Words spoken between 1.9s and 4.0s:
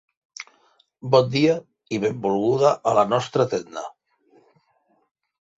i benvolguda a la nostra tenda!